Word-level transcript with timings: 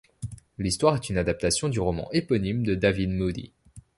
L'histoire 0.57 0.95
est 0.95 1.11
une 1.11 1.19
adaptation 1.19 1.69
du 1.69 1.79
roman 1.79 2.09
éponyme 2.11 2.63
de 2.65 2.73
David 2.73 3.11
Moody. 3.11 3.53